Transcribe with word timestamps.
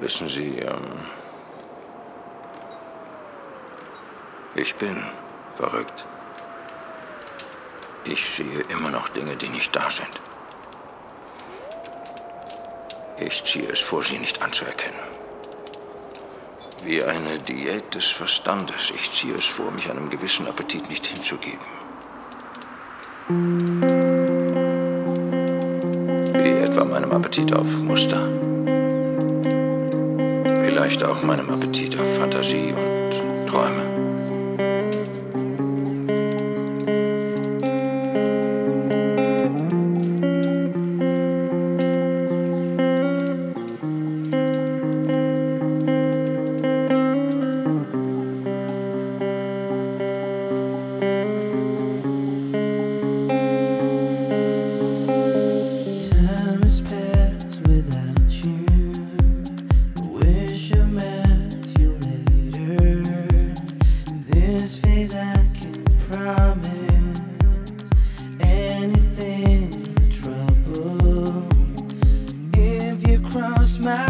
Wissen 0.00 0.28
Sie, 0.30 0.58
ähm, 0.58 1.00
ich 4.54 4.74
bin 4.76 5.04
verrückt. 5.56 6.06
Ich 8.04 8.34
sehe 8.34 8.60
immer 8.70 8.90
noch 8.90 9.10
Dinge, 9.10 9.36
die 9.36 9.50
nicht 9.50 9.76
da 9.76 9.90
sind. 9.90 10.20
Ich 13.18 13.44
ziehe 13.44 13.68
es 13.68 13.80
vor, 13.80 14.02
sie 14.02 14.18
nicht 14.18 14.42
anzuerkennen. 14.42 14.98
Wie 16.82 17.04
eine 17.04 17.36
Diät 17.38 17.94
des 17.94 18.06
Verstandes. 18.06 18.90
Ich 18.94 19.12
ziehe 19.12 19.34
es 19.34 19.44
vor, 19.44 19.70
mich 19.70 19.90
einem 19.90 20.08
gewissen 20.08 20.48
Appetit 20.48 20.88
nicht 20.88 21.04
hinzugeben. 21.04 21.66
Wie 26.32 26.64
etwa 26.64 26.84
meinem 26.86 27.12
Appetit 27.12 27.52
auf 27.54 27.68
Muster. 27.80 28.39
Vielleicht 30.90 31.04
auch 31.04 31.22
meinem 31.22 31.48
Appetit 31.50 31.96
auf 32.00 32.16
Fantasie 32.16 32.72
und 32.72 33.46
Träume. 33.46 33.89
cross 73.30 73.78
my 73.78 74.09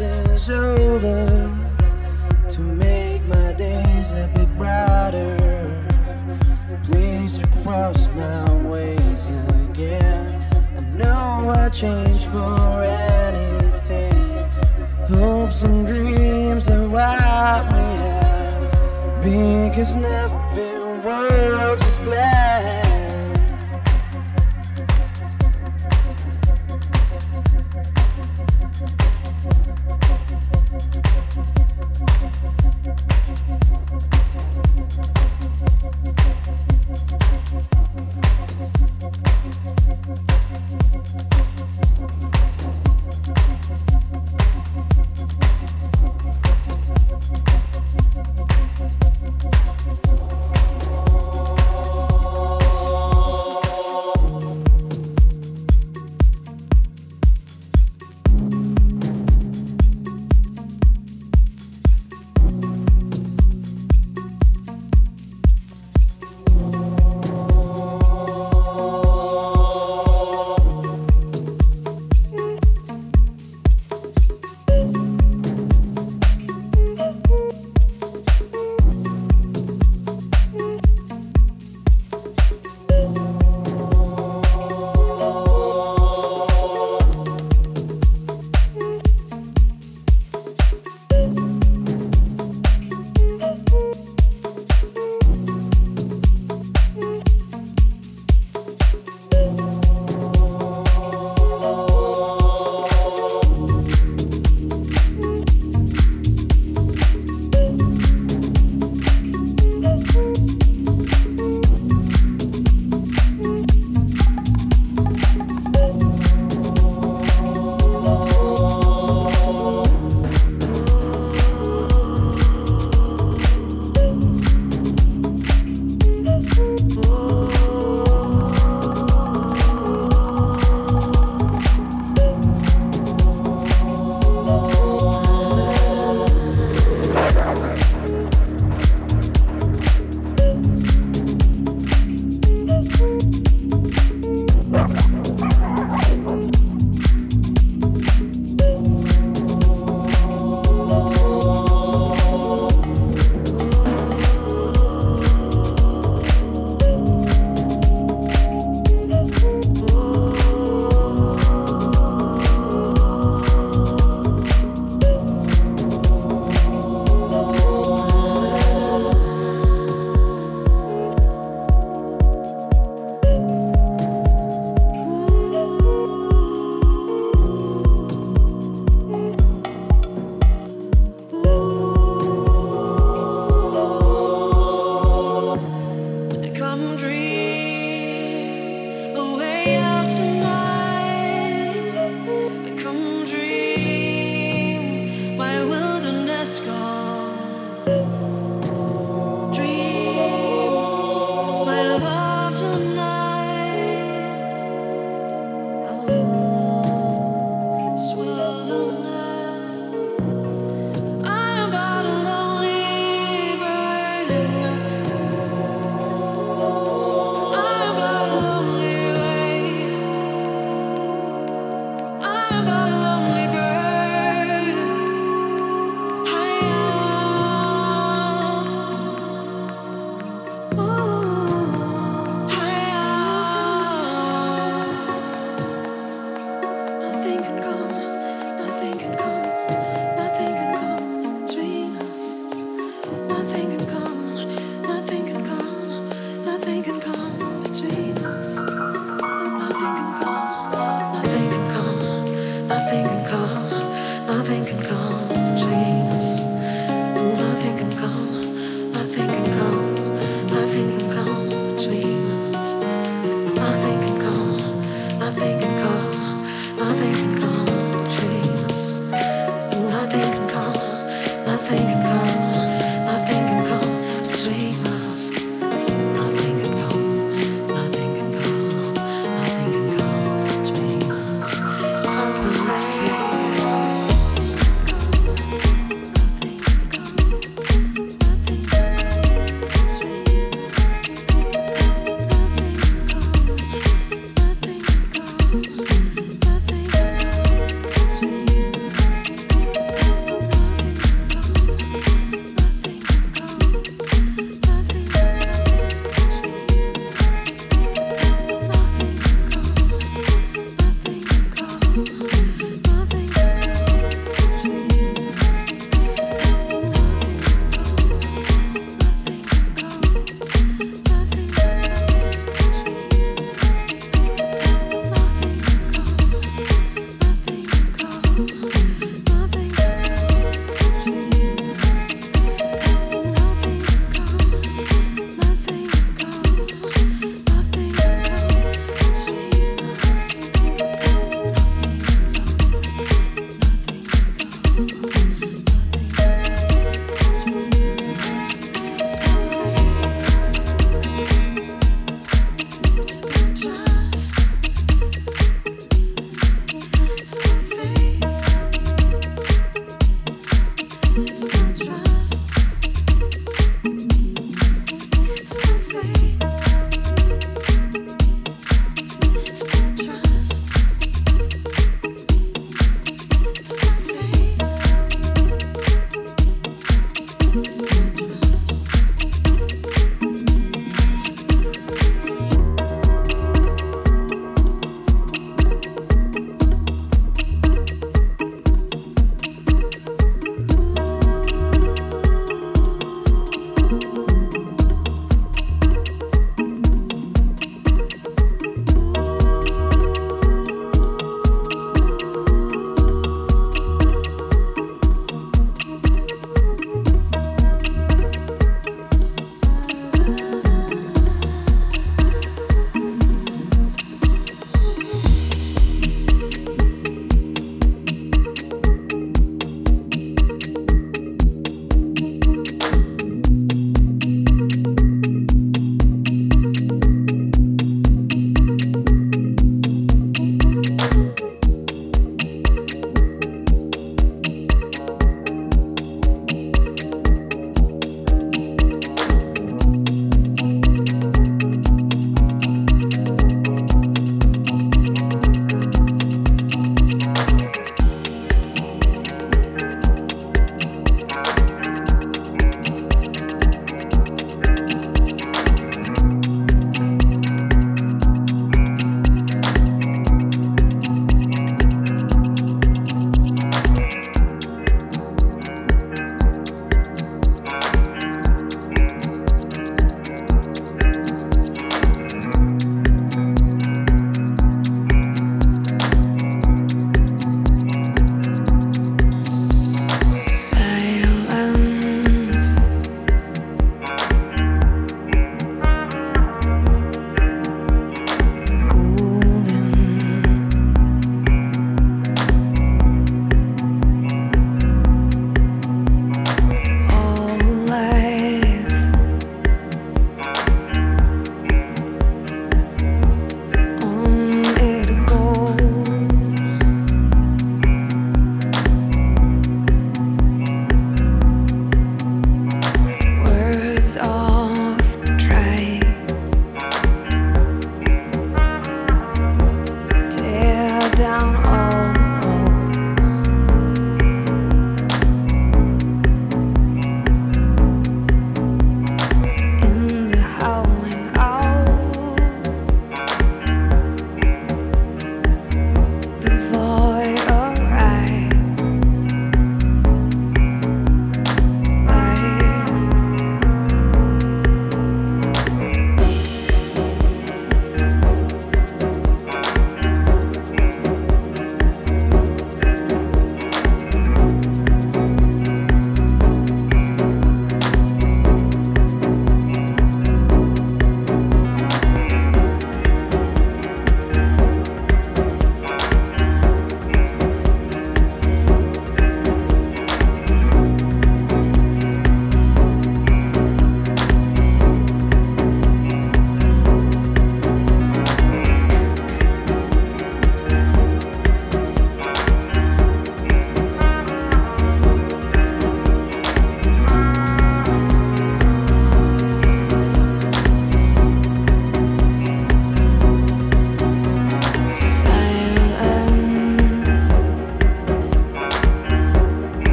is 0.00 0.50
over 0.50 1.54
to 2.48 2.60
make 2.60 3.22
my 3.26 3.52
days 3.52 4.10
a 4.12 4.28
bit 4.34 4.48
brighter. 4.56 5.86
Please 6.82 7.38
to 7.38 7.46
cross 7.62 8.08
my 8.08 8.68
ways 8.68 9.28
again. 9.68 10.26
I 10.76 10.80
know 10.96 11.50
I 11.50 11.68
change 11.68 12.24
for 12.26 12.82
anything. 12.82 14.14
Hopes 15.08 15.62
and 15.62 15.86
dreams 15.86 16.68
are 16.68 16.88
what 16.88 17.72
we 17.72 17.84
have. 18.02 19.22
Because 19.22 19.94
never. 19.94 20.43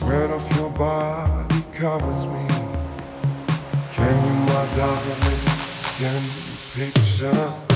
Sweat 0.00 0.30
of 0.30 0.56
your 0.56 0.70
body 0.70 1.62
covers 1.74 2.26
me. 2.26 2.46
Can 3.92 4.16
you, 4.26 4.34
my 4.46 4.66
darling, 4.74 5.20
can 5.98 6.22
you 6.22 6.90
picture? 6.90 7.69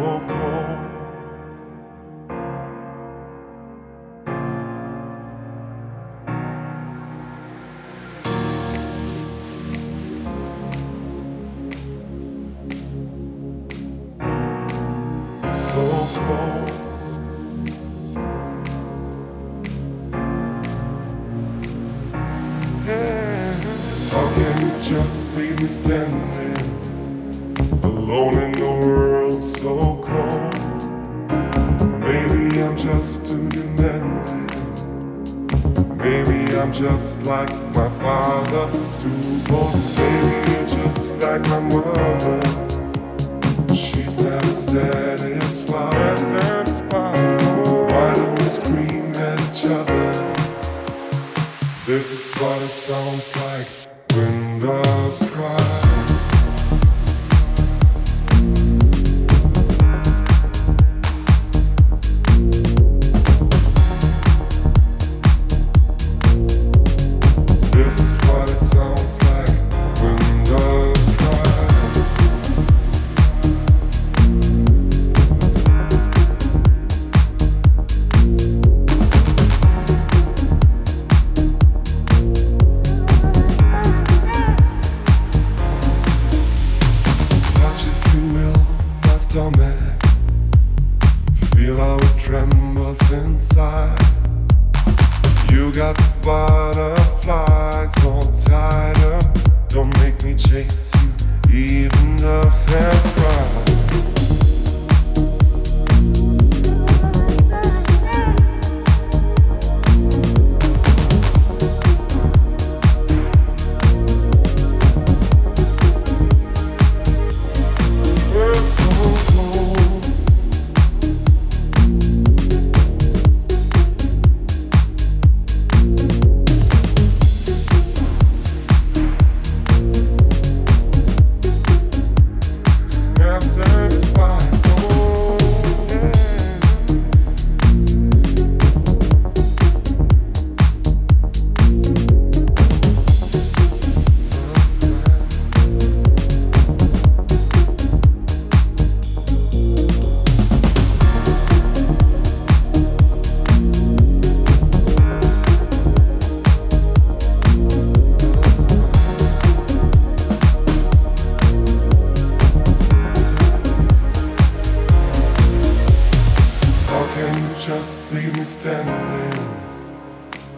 hope 0.00 0.31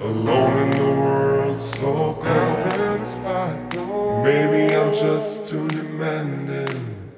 Alone 0.00 0.56
in 0.62 0.70
the 0.70 1.00
world, 1.00 1.56
so 1.56 2.14
cold. 2.14 2.24
Satisfied. 2.24 3.74
Maybe 4.24 4.74
I'm 4.74 4.92
just 4.92 5.50
too 5.50 5.66
demanding. 5.68 7.12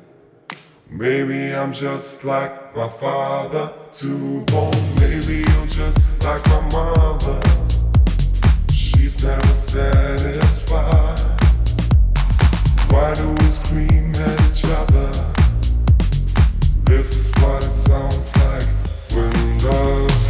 Maybe 0.90 1.54
I'm 1.54 1.72
just 1.72 2.24
like 2.24 2.76
my 2.76 2.88
father, 2.88 3.72
too 3.92 4.44
bold. 4.46 4.74
Maybe 5.00 5.44
I'm 5.46 5.68
just 5.68 6.24
like 6.24 6.46
my 6.46 6.60
mother. 6.70 7.40
She's 8.72 9.22
never 9.24 9.54
satisfied. 9.54 11.20
Why 12.90 13.14
do 13.14 13.30
we 13.30 13.48
scream 13.48 14.14
at 14.14 14.40
each 14.50 14.64
other? 14.64 15.10
This 16.84 17.16
is 17.16 17.42
what 17.42 17.64
it 17.64 17.74
sounds 17.74 18.36
like 18.36 18.68
when 19.12 19.58
love. 19.64 20.25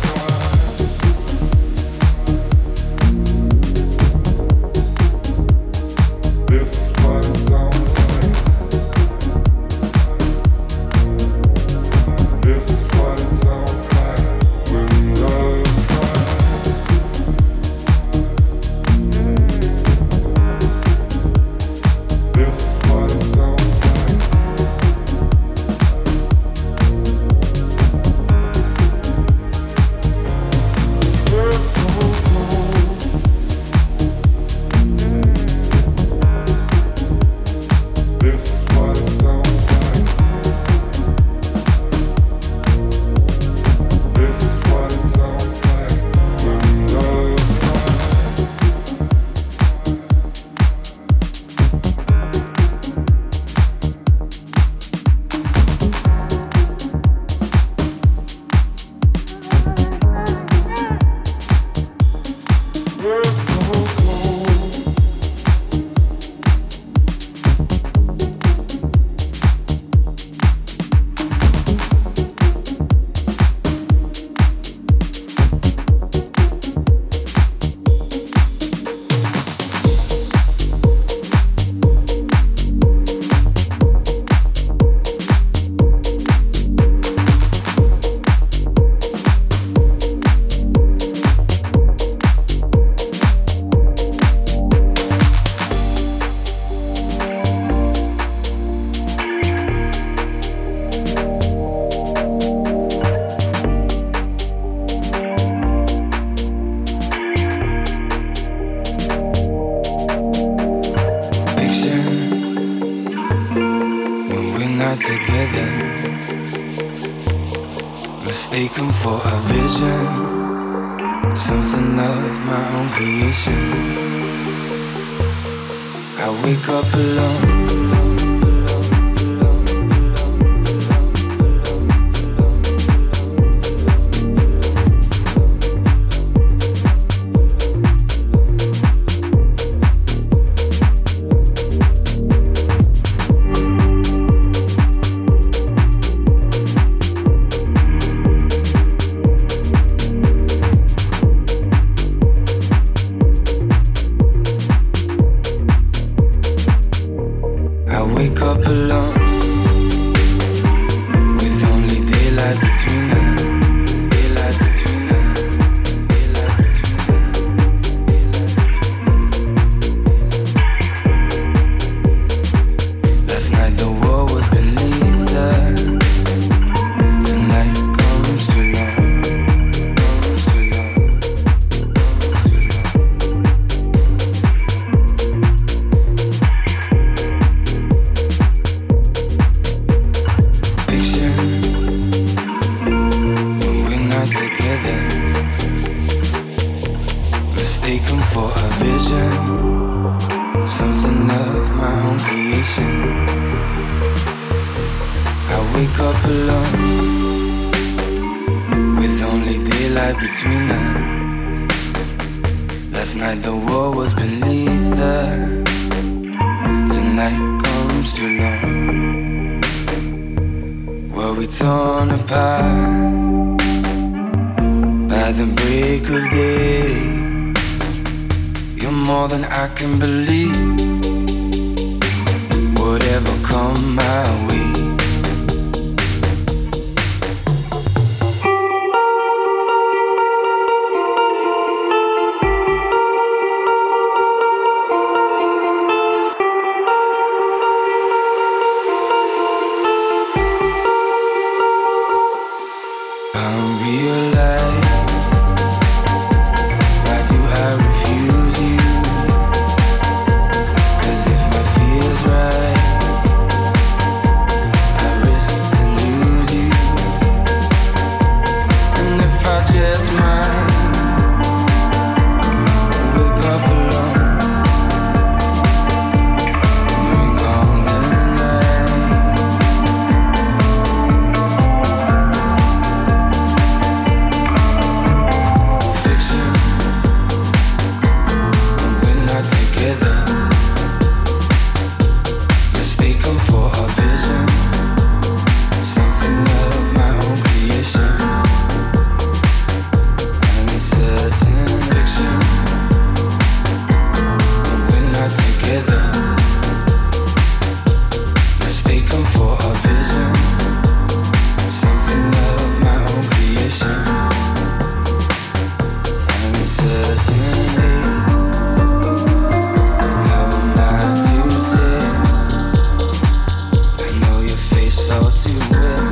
so 325.06 325.30
to 325.30 325.48
live. 325.70 326.05